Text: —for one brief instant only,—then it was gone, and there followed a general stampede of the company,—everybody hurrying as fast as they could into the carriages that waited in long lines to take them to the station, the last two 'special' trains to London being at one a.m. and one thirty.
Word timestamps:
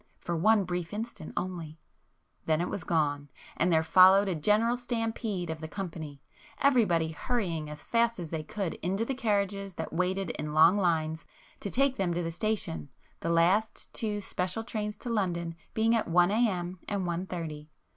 —for 0.17 0.35
one 0.35 0.63
brief 0.63 0.95
instant 0.95 1.31
only,—then 1.37 2.59
it 2.59 2.67
was 2.69 2.83
gone, 2.83 3.29
and 3.55 3.71
there 3.71 3.83
followed 3.83 4.27
a 4.27 4.33
general 4.33 4.75
stampede 4.75 5.51
of 5.51 5.61
the 5.61 5.67
company,—everybody 5.67 7.09
hurrying 7.11 7.69
as 7.69 7.83
fast 7.83 8.17
as 8.19 8.31
they 8.31 8.41
could 8.41 8.73
into 8.81 9.05
the 9.05 9.13
carriages 9.13 9.75
that 9.75 9.93
waited 9.93 10.31
in 10.39 10.53
long 10.55 10.75
lines 10.75 11.23
to 11.59 11.69
take 11.69 11.97
them 11.97 12.15
to 12.15 12.23
the 12.23 12.31
station, 12.31 12.89
the 13.19 13.29
last 13.29 13.93
two 13.93 14.19
'special' 14.21 14.63
trains 14.63 14.95
to 14.95 15.07
London 15.07 15.53
being 15.75 15.93
at 15.95 16.07
one 16.07 16.31
a.m. 16.31 16.79
and 16.89 17.05
one 17.05 17.27
thirty. 17.27 17.69